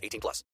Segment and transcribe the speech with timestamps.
[0.00, 0.44] 18 plus.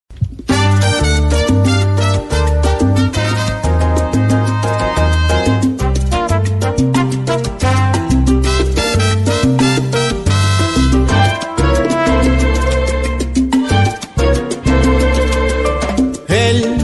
[16.28, 16.76] El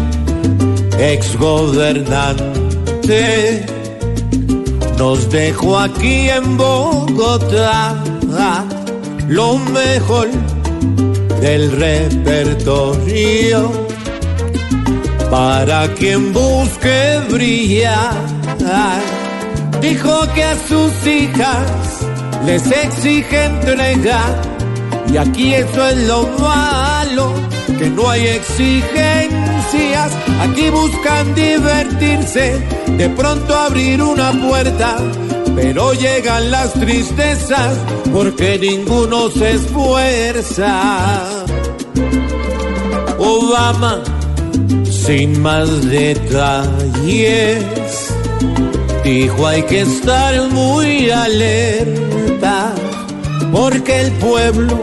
[0.98, 3.66] exgobernante
[4.98, 7.94] nos dejó aquí en Bogotá
[9.28, 10.28] lo mejor
[11.42, 13.70] del repertorio
[15.28, 18.14] para quien busque brillar.
[19.80, 22.06] Dijo que a sus hijas
[22.46, 24.40] les exige entregar
[25.12, 27.32] y aquí eso es lo malo,
[27.76, 32.64] que no hay exigencias, aquí buscan divertirse,
[32.96, 34.96] de pronto abrir una puerta,
[35.54, 37.76] pero llegan las tristezas
[38.12, 41.44] porque ninguno se esfuerza.
[43.18, 44.02] Obama,
[44.90, 47.64] sin más detalles,
[49.04, 52.72] dijo hay que estar muy alerta
[53.52, 54.80] porque el pueblo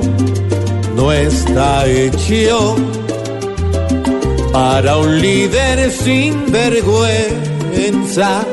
[0.95, 2.76] no está hecho
[4.52, 8.45] para un líder sin vergüenza.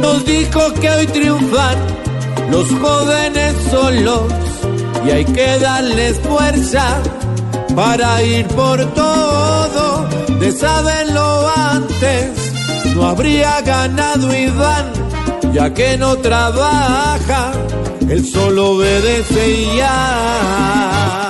[0.00, 1.76] Nos dijo que hoy triunfan
[2.50, 4.32] los jóvenes solos
[5.06, 7.02] y hay que darles fuerza
[7.74, 10.08] para ir por todo.
[10.40, 12.30] De saberlo antes,
[12.94, 14.92] no habría ganado Iván,
[15.52, 17.52] ya que no trabaja
[18.08, 21.27] él solo obedece y ya.